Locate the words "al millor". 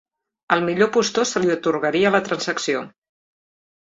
0.55-0.89